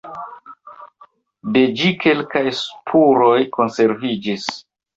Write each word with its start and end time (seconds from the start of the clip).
De 1.57 1.63
ĝi 1.81 1.93
kelkaj 2.07 2.45
spuroj 2.63 3.39
konserviĝis. 3.61 4.53